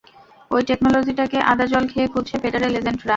[0.51, 3.09] ঐ টেকনোলজিটাকে আদা-জল খেয়ে খুঁজছে ফেডারেল এজেন্টরা।